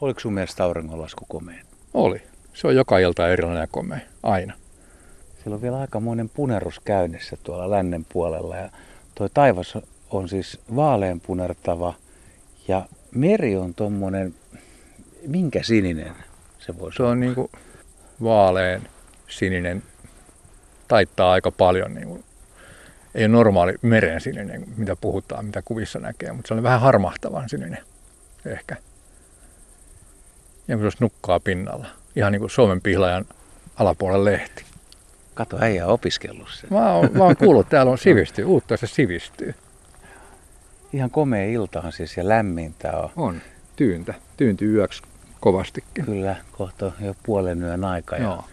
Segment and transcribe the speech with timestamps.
[0.00, 1.64] Oliko sun mielestä auringonlasku komea?
[1.94, 2.22] Oli.
[2.52, 3.98] Se on joka ilta erilainen ja komea.
[4.22, 4.54] Aina.
[5.42, 8.70] Siellä on vielä aikamoinen punerus käynnissä tuolla lännen puolella ja
[9.14, 9.78] tuo taivas
[10.10, 11.94] on siis vaaleanpunertava
[12.68, 14.34] ja meri on tommonen,
[15.26, 16.12] minkä sininen
[16.58, 17.50] se voisi Se on niinku
[18.22, 18.82] vaalean
[19.28, 19.82] sininen.
[20.88, 22.24] Taittaa aika paljon niinku
[23.14, 27.48] ei ole normaali meren sininen, mitä puhutaan, mitä kuvissa näkee, mutta se on vähän harmahtavan
[27.48, 27.78] sininen
[28.46, 28.76] ehkä.
[30.70, 31.86] Ja myös nukkaa pinnalla.
[32.16, 33.24] Ihan niin kuin Suomen pihlajan
[33.76, 34.64] alapuolen lehti.
[35.34, 36.70] Kato, äijä opiskellut sen.
[36.72, 39.54] Mä oon, mä oon kuullut, että täällä on sivistyy, uutta se sivistyy.
[40.92, 43.10] Ihan komea iltahan siis ja lämmintä on.
[43.16, 43.42] On,
[43.76, 44.14] tyyntä.
[44.36, 45.02] Tyyntyy yöksi
[45.40, 46.04] kovastikin.
[46.04, 48.44] Kyllä, kohta jo puolen yön aika ja Joo.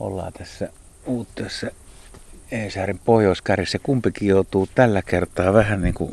[0.00, 0.68] ollaan tässä
[1.06, 1.66] uutteessa
[2.50, 3.78] Eesäärin pohjoiskärjessä.
[3.82, 6.12] Kumpikin joutuu tällä kertaa vähän niin kuin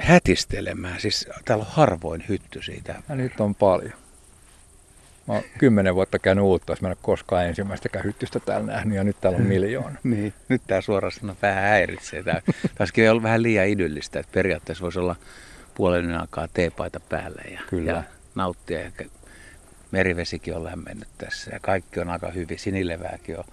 [0.00, 1.00] hätistelemään.
[1.00, 3.02] Siis täällä on harvoin hytty siitä.
[3.08, 3.92] Ja nyt on paljon.
[5.26, 8.96] Mä oon kymmenen vuotta käynyt uutta, jos mä en ole koskaan ensimmäistäkään hyttystä täällä nähnyt,
[8.96, 9.98] ja nyt täällä on miljoona.
[10.04, 12.22] Niin, nyt tämä suorastaan vähän häiritsee.
[12.22, 12.40] Tämä
[12.74, 15.16] taisikin olla vähän liian idyllistä, että periaatteessa voisi olla
[15.74, 17.92] puolen aikaa teepaita päällä ja, Kyllä.
[17.92, 18.02] ja
[18.34, 18.80] nauttia.
[18.80, 18.90] Ja
[19.90, 22.58] merivesikin on lämmennyt tässä ja kaikki on aika hyvin.
[22.58, 23.44] Sinilevääkin on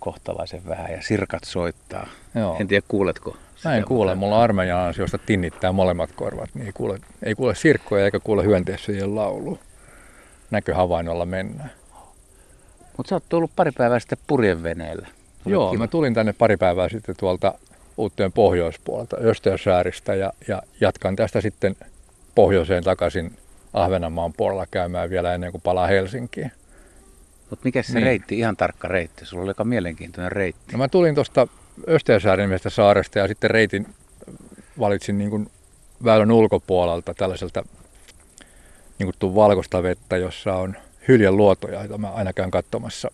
[0.00, 2.08] kohtalaisen vähän ja sirkat soittaa.
[2.34, 2.56] Joo.
[2.60, 6.72] En tiedä kuuletko Mä en kuule, mutta- mulla armeijan ansiosta tinnittää molemmat korvat, niin ei
[6.72, 9.58] kuule, ei kuule sirkkoja eikä kuule hyönteissyjen laulu.
[10.50, 11.70] Näköhavainnolla mennään.
[12.96, 15.08] Mutta sä oot tullut pari päivää sitten purjeveneellä.
[15.46, 15.82] Joo, kiva.
[15.82, 17.54] mä tulin tänne pari päivää sitten tuolta
[17.96, 21.76] Uutteen pohjoispuolelta Östeösääristä ja, ja jatkan tästä sitten
[22.34, 23.36] pohjoiseen takaisin
[23.72, 26.52] Ahvenanmaan puolella käymään vielä ennen kuin palaa Helsinkiin.
[27.50, 28.04] Mut mikä se Niin.
[28.06, 29.24] reitti, ihan tarkka reitti?
[29.26, 30.72] Sulla oli aika mielenkiintoinen reitti.
[30.72, 31.48] No mä tulin tuosta
[31.88, 33.86] Östeösäärin nimestä saaresta ja sitten reitin
[34.78, 35.50] valitsin niin kuin
[36.04, 37.64] väylän ulkopuolelta tällaiselta
[38.98, 40.76] niin kuin valkoista vettä, jossa on
[41.08, 43.10] hyljen luotoja, joita mä aina käyn katsomassa.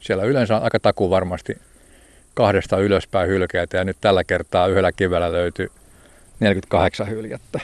[0.00, 1.58] Siellä yleensä on aika taku varmasti
[2.34, 5.68] kahdesta ylöspäin hylkeitä ja nyt tällä kertaa yhdellä kivellä löytyi
[6.40, 7.60] 48 hyljettä.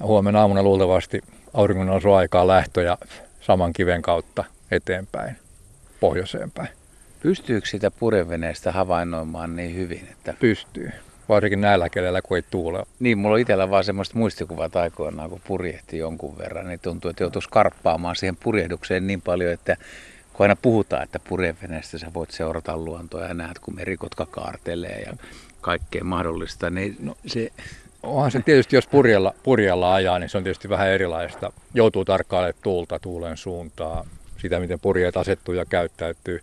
[0.00, 1.20] Ja huomenna aamuna luultavasti
[1.54, 2.98] auringon aikaa lähtö ja
[3.40, 5.36] saman kiven kautta eteenpäin,
[6.00, 6.77] pohjoiseen päin.
[7.28, 10.90] Pystyykö sitä purjeveneestä havainnoimaan niin hyvin, että pystyy.
[11.28, 12.82] Varsinkin näillä kelellä, kun ei tuule.
[13.00, 17.22] Niin, mulla on itsellä vaan semmoista muistikuvat aikoinaan, kun purjehti jonkun verran, niin tuntuu, että
[17.22, 19.76] joutuisi karppaamaan siihen purjehdukseen niin paljon, että
[20.32, 25.12] kun aina puhutaan, että purjeveneestä sä voit seurata luontoa ja näet, kun merikotka kaartelee ja
[25.60, 27.50] kaikkea mahdollista, niin no, se,
[28.02, 31.52] Onhan se tietysti, jos purjella, purjella ajaa, niin se on tietysti vähän erilaista.
[31.74, 34.06] Joutuu tarkkailemaan tuulta, tuulen suuntaa,
[34.38, 36.40] sitä miten purjeet asettuu ja käyttäytyy.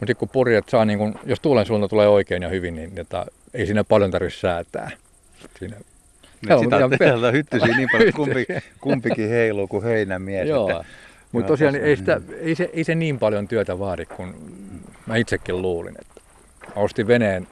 [0.00, 3.26] Mutta kun purjeet saa, niin kun, jos tuulen suunta tulee oikein ja hyvin, niin jota,
[3.54, 4.90] ei siinä paljon tarvitse säätää.
[5.58, 5.76] Siinä,
[6.48, 8.46] nyt sitä on pe- täällä hyttysiä niin paljon, kumpi,
[8.80, 10.48] kumpikin heiluu kuin heinämies.
[10.48, 10.70] Joo.
[10.70, 10.84] Että,
[11.32, 14.34] Mutta tosiaan ei, sitä, ei, se, ei se niin paljon työtä vaadi kuin
[15.06, 15.94] mä itsekin luulin.
[16.00, 16.20] Että
[16.76, 17.48] mä ostin veneen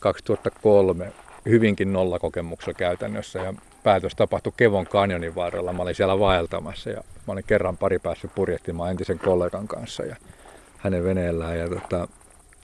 [0.00, 1.12] 2003
[1.48, 5.72] hyvinkin nollakokemuksella käytännössä ja päätös tapahtui Kevon kanjonin varrella.
[5.72, 10.16] Mä olin siellä vaeltamassa ja mä olin kerran pari päässyt purjehtimaan entisen kollegan kanssa ja
[10.78, 11.58] hänen veneellään.
[11.58, 12.08] Ja, tota,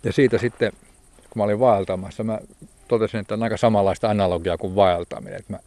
[0.05, 0.73] ja siitä sitten,
[1.31, 2.39] kun mä olin vaeltamassa, mä
[2.89, 5.39] totesin, että on aika samanlaista analogiaa kuin vaeltaminen.
[5.39, 5.59] Että mä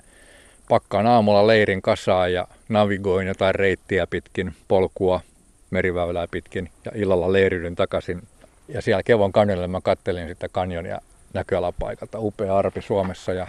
[0.69, 5.21] pakkaan aamulla leirin kasaan ja navigoin jotain reittiä pitkin, polkua,
[5.69, 8.21] meriväylää pitkin ja illalla leiriydyn takaisin.
[8.67, 11.01] Ja siellä Kevon kanjonilla mä kattelin sitä kanjonia
[11.33, 12.19] näköalapaikalta.
[12.19, 13.47] Upea arpi Suomessa ja,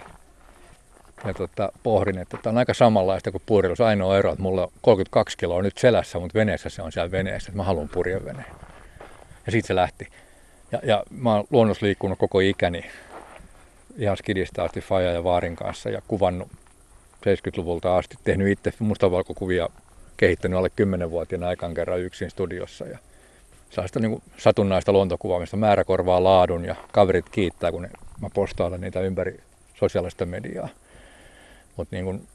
[1.25, 3.81] ja tota, pohdin, että tämä on aika samanlaista kuin purjeilus.
[3.81, 7.49] Ainoa ero, että mulla on 32 kiloa nyt selässä, mutta veneessä se on siellä veneessä,
[7.49, 8.68] että mä haluan purjeveneen.
[9.49, 10.07] Ja siitä se lähti.
[10.71, 12.85] Ja, ja mä oon luonnossa liikkunut koko ikäni
[13.97, 16.47] ihan skidistä asti Faja ja Vaarin kanssa ja kuvannut
[17.15, 19.69] 70-luvulta asti, tehnyt itse mustavalkokuvia,
[20.17, 22.97] kehittänyt alle 10-vuotiaana aikaan kerran yksin studiossa ja
[23.69, 27.89] sellaista niin satunnaista luontokuvaamista, määrä korvaa laadun ja kaverit kiittää, kun ne,
[28.21, 29.39] mä postailen niitä ympäri
[29.75, 30.69] sosiaalista mediaa.
[31.77, 32.27] Mutta niin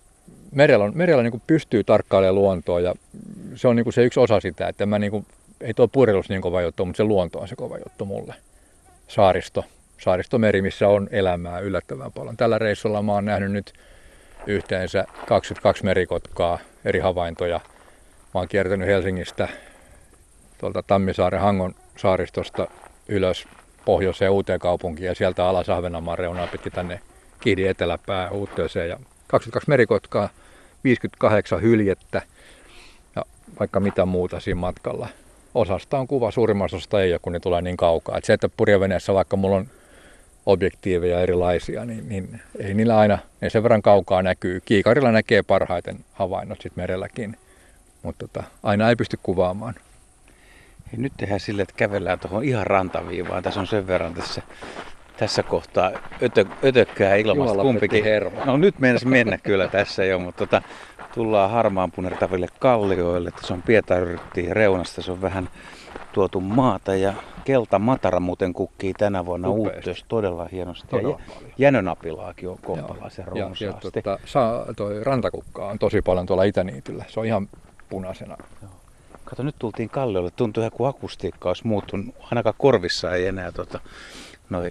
[0.53, 2.95] merellä, on, merellä niin pystyy tarkkailemaan luontoa ja
[3.55, 5.27] se on niin se yksi osa sitä, että mä niin
[5.65, 8.35] ei tuo purjeilus niin kova juttu, mutta se luonto on se kova juttu mulle.
[9.09, 9.65] Saaristo,
[10.01, 12.37] saaristomeri, missä on elämää yllättävän paljon.
[12.37, 13.73] Tällä reissulla mä oon nähnyt nyt
[14.47, 17.61] yhteensä 22 merikotkaa, eri havaintoja.
[18.35, 19.49] Mä oon kiertänyt Helsingistä
[20.59, 22.69] tuolta Tammisaaren Hangon saaristosta
[23.09, 23.45] ylös
[23.85, 27.01] pohjoiseen uuteen kaupunkiin ja sieltä alas Ahvenanmaan reunaa pitkin tänne
[27.41, 28.89] Kihdin eteläpää Uutteeseen.
[28.89, 30.29] Ja 22 merikotkaa,
[30.85, 32.23] 58 hyljettä
[33.17, 33.25] ja
[33.61, 35.09] vaikka mitä muuta siinä matkalla.
[35.55, 38.19] Osasta on kuva, suurimmasta osasta ei ole, kun ne tulee niin kaukaa.
[38.19, 39.67] Et se, että purjeveneessä vaikka mulla on
[40.47, 44.61] objektiiveja erilaisia, niin, niin ei niillä aina, ei sen verran kaukaa näkyy.
[44.65, 47.37] Kiikarilla näkee parhaiten havainnot sitten merelläkin,
[48.03, 49.75] mutta tota, aina ei pysty kuvaamaan.
[50.93, 53.43] Hei, nyt tehdään sille, että kävellään tuohon ihan rantaviivaan.
[53.43, 54.43] Tässä on sen verran tässä,
[55.17, 55.91] tässä kohtaa
[56.23, 58.05] ötö, ötökkää ilmasta kumpikin.
[58.05, 58.45] Hermo.
[58.45, 60.63] No nyt mennessä mennä kyllä tässä jo, mutta tota,
[61.15, 63.31] tullaan harmaan punertaville kallioille.
[63.31, 65.49] Tässä on Pietaryrttiin reunasta, se on vähän
[66.13, 67.15] tuotu maata ja
[67.45, 70.87] kelta matara muuten kukkii tänä vuonna uutteus todella hienosti.
[70.91, 73.65] Todella ja jänönapilaakin on kohtalaisen runsaasti.
[73.65, 77.05] Ja, ja tota, saa, toi rantakukka on tosi paljon tuolla Itäniityllä.
[77.09, 77.49] Se on ihan
[77.89, 78.37] punaisena.
[78.63, 78.71] Joo.
[79.25, 80.31] Kato, nyt tultiin kalliolle.
[80.31, 82.15] Tuntuu ihan kuin akustiikka olisi muuttunut.
[82.31, 83.81] Ainakaan korvissa ei enää tota,
[84.51, 84.71] noi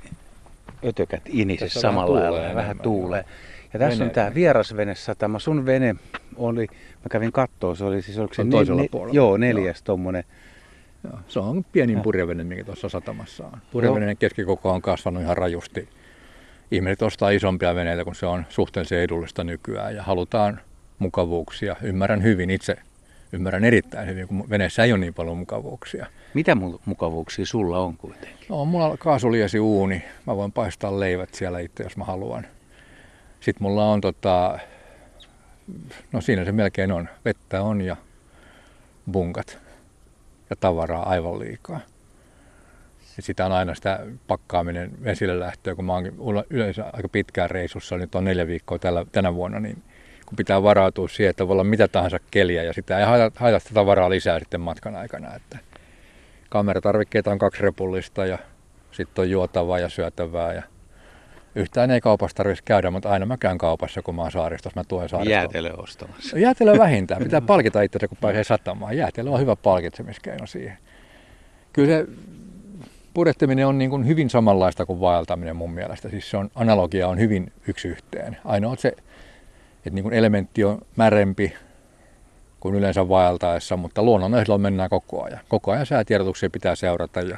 [0.86, 2.56] ötökät inisi samalla lailla.
[2.56, 3.26] Vähän tuulee.
[3.74, 4.10] Ja tässä Veneen.
[4.10, 5.40] on tämä vierasvenesatama.
[5.40, 5.96] Sun vene
[6.36, 9.14] oli, mä kävin kattoon, se oli siis, oliko se, ne, ne, puolella.
[9.14, 9.84] Joo, neljäs joo.
[9.84, 10.24] tommonen.
[11.04, 13.58] Joo, se on pienin purjevene, mikä tuossa satamassa on.
[13.72, 15.90] Purjeveneen keskikoko on kasvanut ihan rajusti.
[16.72, 20.60] Ihmiset ostaa isompia veneitä, kun se on suhteellisen edullista nykyään ja halutaan
[21.00, 21.76] mukavuuksia.
[21.82, 22.76] Ymmärrän hyvin itse,
[23.32, 26.06] ymmärrän erittäin hyvin, kun veneessä ei ole niin paljon mukavuuksia.
[26.34, 28.46] Mitä mukavuuksia sulla on kuitenkin?
[28.50, 30.04] No, mulla on kaasuliesi uuni.
[30.28, 32.46] Mä voin paistaa leivät siellä itse, jos mä haluan.
[33.40, 34.60] Sitten mulla on tota,
[36.12, 37.10] no siinä se melkein on.
[37.26, 37.96] Vettä on ja
[39.12, 39.60] bunkat
[40.50, 41.80] ja tavaraa aivan liikaa.
[43.18, 47.98] Ja sitä on aina sitä pakkaaminen vesille lähtöä, kun mä oon yleensä aika pitkään reissussa,
[47.98, 49.84] nyt on neljä viikkoa tällä, tänä vuonna, niin
[50.26, 53.60] kun pitää varautua siihen, että voi olla mitä tahansa keliä ja sitä ei haita, haita
[53.60, 55.36] sitä tavaraa lisää sitten matkan aikana.
[55.36, 55.58] Että
[56.54, 58.38] kameratarvikkeita on kaksi repullista ja
[58.92, 60.64] sitten on juotavaa ja syötävää ja
[61.56, 64.80] Yhtään ei kaupassa tarvitsisi käydä, mutta aina mä käyn kaupassa, kun mä oon saaristossa.
[64.80, 65.40] Mä tuen saaristossa.
[65.40, 66.40] Jäätelö ostamassa.
[66.40, 67.24] Jäätelö vähintään.
[67.24, 68.98] Pitää palkita itse, kun pääsee satamaan.
[68.98, 70.78] Jäätelö on hyvä palkitsemiskeino siihen.
[71.74, 72.08] Kyllä se
[73.14, 76.10] purjehtiminen on niin kuin hyvin samanlaista kuin vaeltaminen mun mielestä.
[76.10, 78.38] Siis se on, analogia on hyvin yksi yhteen.
[78.46, 78.88] Ainoa se,
[79.78, 81.54] että niin kuin elementti on märempi
[82.64, 85.40] kuin yleensä vaeltaessa, mutta luonnon ehdolla mennään koko ajan.
[85.50, 87.38] Koko ajan säätiedotuksia pitää seurata ja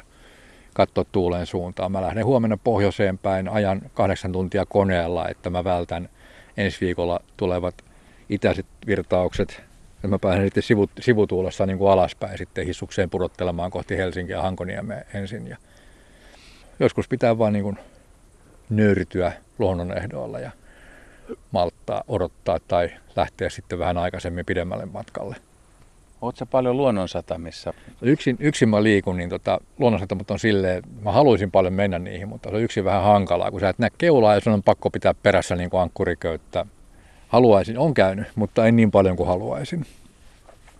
[0.74, 1.92] katsoa tuulen suuntaan.
[1.92, 6.08] Mä lähden huomenna pohjoiseen päin, ajan kahdeksan tuntia koneella, että mä vältän
[6.56, 7.74] ensi viikolla tulevat
[8.28, 9.62] itäiset virtaukset.
[10.02, 14.42] Ja mä pääsen sitten sivut, sivutuulessa niin kuin alaspäin sitten hissukseen pudottelemaan kohti Helsinkiä ja
[14.42, 15.46] Hankoniemeä ensin.
[15.48, 15.56] Ja
[16.80, 17.78] joskus pitää vaan niin kuin
[18.70, 20.50] nöyrtyä luonnon ehdoilla ja
[21.50, 25.36] malttaa, odottaa tai lähteä sitten vähän aikaisemmin pidemmälle matkalle.
[26.20, 27.74] Oletko paljon luonnonsatamissa?
[28.02, 32.50] Yksin, yksin mä liikun, niin tota, luonnonsatamat on silleen, mä haluaisin paljon mennä niihin, mutta
[32.50, 35.14] se on yksin vähän hankalaa, kun sä et näe keulaa ja sun on pakko pitää
[35.14, 36.66] perässä niin kuin ankkuriköyttä.
[37.28, 39.86] Haluaisin, on käynyt, mutta en niin paljon kuin haluaisin.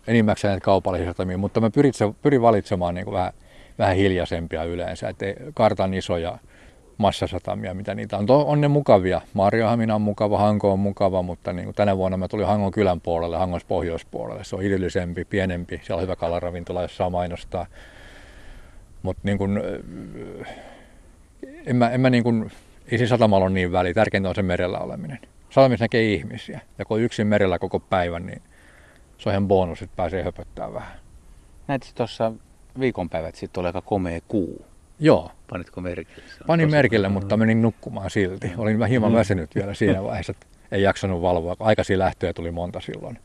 [0.06, 1.92] Enimmäkseen näitä kaupallisia satamia, mutta mä pyrin,
[2.22, 3.32] pyrin valitsemaan niin kuin vähän,
[3.78, 6.38] vähän hiljaisempia yleensä, että kartan isoja
[6.98, 8.26] massasatamia, mitä niitä on.
[8.28, 9.20] On ne mukavia.
[9.34, 13.00] Marjahamina on mukava, Hanko on mukava, mutta niin kuin tänä vuonna mä tulin Hangon kylän
[13.00, 14.44] puolelle, Hangon pohjoispuolelle.
[14.44, 17.66] Se on idyllisempi, pienempi, siellä on hyvä kalaravintola, jos saa mainostaa.
[19.02, 19.60] Mutta niin kuin,
[21.66, 22.52] en mä, en mä niin kuin,
[22.90, 25.19] ei siinä satamalla ole niin väliä, tärkeintä on se merellä oleminen.
[25.50, 28.42] Satamissa näkee ihmisiä, ja kun on yksin merellä koko päivän, niin
[29.19, 30.92] se on ihan bonus, että pääsee höpöttämään vähän.
[31.69, 32.32] Näet tuossa
[32.81, 34.66] viikonpäivät sitten oli aika komea kuu.
[34.99, 35.31] Joo.
[35.50, 36.22] Panitko merkille?
[36.46, 38.52] Panin merkille, mutta menin nukkumaan silti.
[38.56, 39.16] Olin hieman mm.
[39.16, 41.56] väsynyt vielä siinä vaiheessa, että ei jaksanut valvoa.
[41.60, 43.19] Aikaisin lähtöjä tuli monta silloin.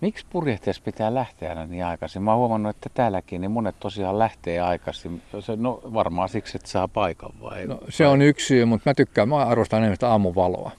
[0.00, 2.22] Miksi purjehtiessa pitää lähteä aina niin aikaisin?
[2.22, 5.22] Mä oon huomannut, että täälläkin niin monet tosiaan lähtee aikaisin.
[5.40, 7.66] Se, no varmaan siksi, että saa paikan vai?
[7.66, 10.70] No, se on yksi syy, mutta mä tykkään, mä arvostan enemmän sitä aamuvaloa.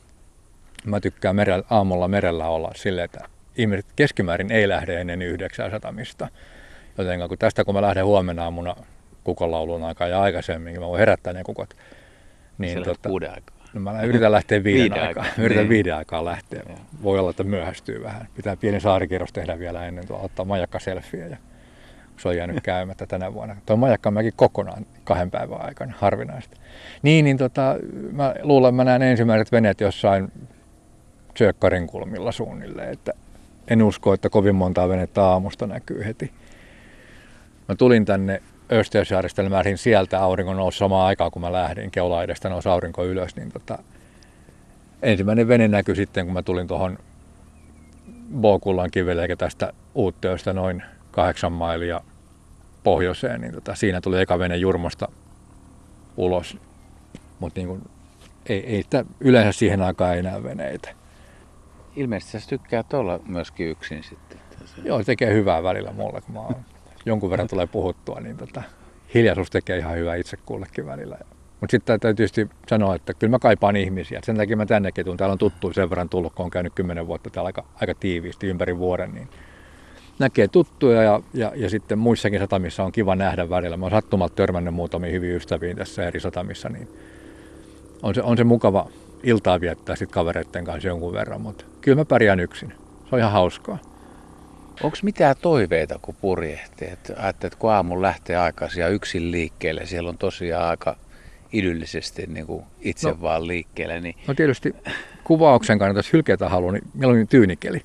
[0.85, 3.19] Mä tykkään merellä, aamulla merellä olla silleen, että
[3.57, 6.27] ihmiset keskimäärin ei lähde ennen yhdeksää satamista.
[6.97, 8.75] Joten kun tästä kun mä lähden huomenna aamuna
[9.29, 11.73] kukonlaulun aikaa ja aikaisemmin, mä voin herättää ne kukot.
[12.57, 13.55] Niin, tota, kuuden aikaa.
[13.73, 15.23] No mä yritän lähteä viiden, viiden aikaa.
[15.23, 15.43] aikaa.
[15.45, 15.69] Yritän niin.
[15.69, 16.63] viiden aikaa lähteä.
[16.69, 16.75] Ja.
[17.03, 18.27] Voi olla, että myöhästyy vähän.
[18.35, 21.27] Pitää pieni saarikierros tehdä vielä ennen tuolla ottaa majakkaselfiä.
[21.27, 21.37] Ja
[22.17, 23.55] se on jäänyt käymättä tänä vuonna.
[23.65, 23.77] Tuo
[24.11, 26.57] mäkin kokonaan kahden päivän aikana, harvinaista.
[27.01, 27.75] Niin, niin tota,
[28.11, 30.31] mä luulen, että mä näen ensimmäiset veneet jossain
[31.33, 33.13] Tsökkarin kulmilla suunnilleen, että
[33.67, 36.31] en usko, että kovin montaa venettä aamusta näkyy heti.
[37.67, 38.41] Mä tulin tänne
[38.71, 41.91] Östeysjärjestelmään sieltä aurinko nousi samaan aikaan, kun mä lähdin.
[41.91, 43.77] Keula edestä nousi aurinko ylös, niin tota,
[45.01, 46.97] ensimmäinen vene näkyi sitten, kun mä tulin tuohon
[48.35, 52.01] Bokullan kivelle, eikä tästä Uutteosta noin kahdeksan mailia
[52.83, 55.07] pohjoiseen, niin tota, siinä tuli eka vene Jurmosta
[56.17, 56.57] ulos.
[57.39, 57.81] Mutta niin
[58.45, 60.89] ei, ei sitä, yleensä siihen aikaan ei enää veneitä.
[61.95, 64.39] Ilmeisesti sä tykkäät olla myöskin yksin sitten.
[64.83, 66.55] Joo, se tekee hyvää välillä mulle, kun mä oon
[67.05, 68.63] jonkun verran tulee puhuttua, niin tota,
[69.13, 71.17] hiljaisuus tekee ihan hyvää itse kullekin välillä.
[71.61, 74.19] Mutta sitten täytyy tietysti sanoa, että kyllä mä kaipaan ihmisiä.
[74.23, 75.17] Sen takia mä tännekin tuun.
[75.17, 78.47] Täällä on tuttu sen verran tullut, kun on käynyt kymmenen vuotta täällä aika, aika tiiviisti
[78.47, 79.13] ympäri vuoden.
[79.13, 79.29] Niin
[80.19, 83.77] näkee tuttuja ja, ja, ja, sitten muissakin satamissa on kiva nähdä välillä.
[83.77, 86.87] Mä oon sattumalta törmännyt muutamiin hyviin ystäviin tässä eri satamissa, niin
[88.03, 88.87] on se, on se mukava
[89.23, 92.73] iltaa viettää sitten kavereiden kanssa jonkun verran, mutta kyllä mä pärjään yksin.
[93.09, 93.77] Se on ihan hauskaa.
[94.83, 96.87] Onko mitään toiveita, kun purjehtii?
[96.91, 100.95] Että ajattelet, kun aamun lähtee aikaisin ja yksin liikkeelle, siellä on tosiaan aika
[101.51, 104.01] idyllisesti niin kuin itse no, vaan liikkeelle.
[104.01, 104.15] Niin...
[104.27, 104.75] No tietysti
[105.23, 107.81] kuvauksen kannalta, jos hylkeitä haluaa, niin meillä on tyynikeli.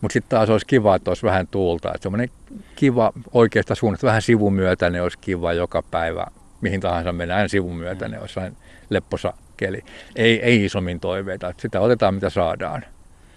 [0.00, 1.88] Mutta sitten taas olisi kiva, että olisi vähän tuulta.
[1.88, 2.30] Että semmoinen
[2.76, 6.26] kiva oikeasta suunnasta, vähän sivumyötäinen olisi kiva joka päivä.
[6.60, 8.56] Mihin tahansa mennään sivumyötäinen, olisi vähän
[8.90, 9.84] lepposa keli.
[10.16, 11.48] Ei, ei isommin toiveita.
[11.48, 12.84] Että sitä otetaan mitä saadaan.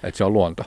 [0.04, 0.64] Että se on luonto.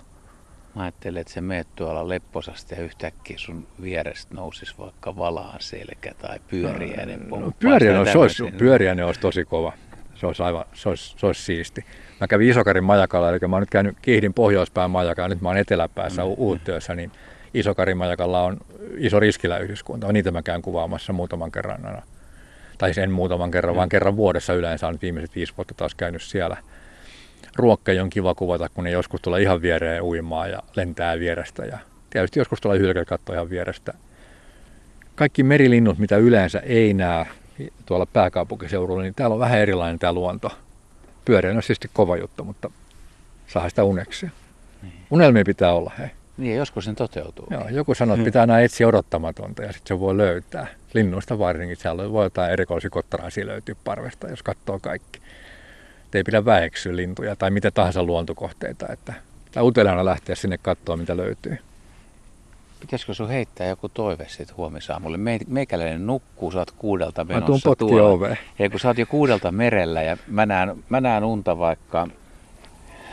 [0.75, 6.15] Mä ajattelin, että se meet tuolla lepposasti ja yhtäkkiä sun vierestä nousisi vaikka valaan selkä
[6.19, 9.73] tai pyöriäinen no, no, pyöriäinen, se olisi, pyöriäinen olisi tosi kova.
[10.15, 11.85] Se olisi aivan, se olisi, se olisi siisti.
[12.21, 15.57] Mä kävin Isokarin majakalla, eli mä oon nyt käynyt Kiihdin pohjoispään majakalla, nyt mä oon
[15.57, 16.35] eteläpäässä mm.
[16.37, 17.13] Uuttyössä, niin
[17.55, 18.57] Isokarin majakalla on
[18.99, 20.13] iso riskiläyhdyskunta.
[20.13, 22.03] Niitä mä käyn kuvaamassa muutaman kerran aina.
[22.79, 23.77] Tai sen muutaman kerran, mm.
[23.77, 26.57] vaan kerran vuodessa yleensä on viimeiset viisi vuotta taas käynyt siellä
[27.57, 31.65] ruokkeja on kiva kuvata, kun ne joskus tulee ihan viereen uimaan ja lentää vierestä.
[31.65, 31.79] Ja
[32.11, 33.95] tietysti joskus tulee hylkeä katsoa ihan vierestä.
[35.15, 37.27] Kaikki merilinnut, mitä yleensä ei näe
[37.87, 40.51] tuolla pääkaupunkiseudulla, niin täällä on vähän erilainen tämä luonto.
[41.25, 42.71] Pyöreä on siis kova juttu, mutta
[43.47, 44.31] saa sitä uneksia.
[44.83, 44.93] Niin.
[45.11, 46.09] Unelmia pitää olla, hei.
[46.37, 47.47] Niin, joskus sen toteutuu.
[47.51, 50.67] Joo, joku sanoo, että pitää aina etsiä odottamatonta ja sitten se voi löytää.
[50.95, 55.21] Linnuista varsinkin, siellä voi jotain erikoisia kottaraisia löytyä parvesta, jos katsoo kaikki
[56.19, 58.87] ei pidä väheksyä lintuja tai mitä tahansa luontokohteita.
[58.93, 59.15] Että
[59.63, 61.59] uteliaana lähteä sinne katsoa, mitä löytyy.
[62.81, 65.17] Pitäisikö sun heittää joku toive sitten huomisaamulle?
[65.17, 68.37] Me, meikäläinen nukkuu, sä oot kuudelta menossa mä tuolla.
[68.59, 72.09] Ja kun sä oot jo kuudelta merellä ja mä näen, mä näen unta vaikka,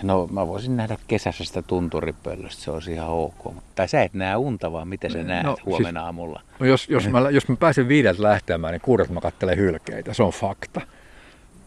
[0.03, 3.53] no mä voisin nähdä kesässä sitä tunturipöllöstä, se olisi ihan ok.
[3.75, 6.41] Tai sä et näe unta, vaan miten sä no, näet no, huomenna siis, aamulla?
[6.59, 10.23] No jos, jos, mä, jos mä pääsen viideltä lähtemään, niin kuudelta mä katselen hylkeitä, se
[10.23, 10.81] on fakta.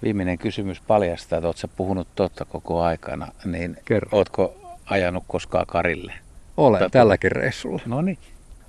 [0.05, 4.09] Viimeinen kysymys paljastaa, että oletko puhunut totta koko aikana, niin Kerro.
[4.13, 4.55] ootko
[4.87, 6.13] ajanut koskaan Karille?
[6.57, 6.91] Olen Tätä...
[6.91, 7.83] tälläkin reissulla.
[7.87, 8.19] No niin.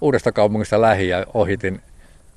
[0.01, 1.81] Uudesta kaupungista lähi ja ohitin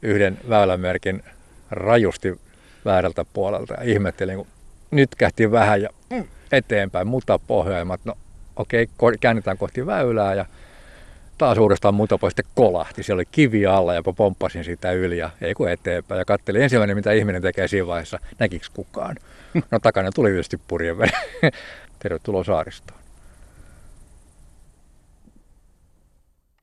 [0.03, 1.23] yhden väylämerkin
[1.71, 2.41] rajusti
[2.85, 4.47] väärältä puolelta ja ihmettelin, kun
[4.91, 5.89] nyt kähti vähän ja
[6.53, 8.01] eteenpäin, mutta pohjoimmat.
[8.05, 8.15] No
[8.57, 10.47] okei, okay, käännetään kohti väylää ja
[11.39, 13.03] taas uudestaan muutapa sitten kolahti.
[13.03, 16.19] Siellä oli kivi alla ja pomppasin sitä yli ja ei kun eteenpäin.
[16.19, 19.17] Ja katselin ensimmäinen, mitä ihminen tekee siinä vaiheessa, näkiks kukaan.
[19.71, 21.21] No takana tuli tietysti purjeveden.
[21.99, 22.98] Tervetuloa saaristoon.